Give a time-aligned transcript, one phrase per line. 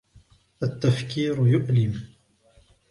[0.63, 2.07] التفكير يؤلم.